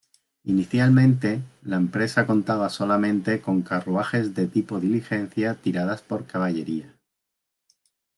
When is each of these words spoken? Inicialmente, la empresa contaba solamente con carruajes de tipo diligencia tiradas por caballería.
Inicialmente, 0.45 1.43
la 1.61 1.75
empresa 1.75 2.25
contaba 2.25 2.69
solamente 2.69 3.39
con 3.39 3.61
carruajes 3.61 4.33
de 4.33 4.47
tipo 4.47 4.79
diligencia 4.79 5.53
tiradas 5.61 6.01
por 6.01 6.25
caballería. 6.25 6.97